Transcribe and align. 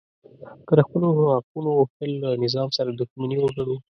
که 0.67 0.73
د 0.79 0.81
خپلو 0.87 1.07
حقونو 1.35 1.69
غوښتل 1.79 2.11
له 2.23 2.29
نظام 2.43 2.69
سره 2.77 2.89
دښمني 2.99 3.37
وګڼو 3.39 3.75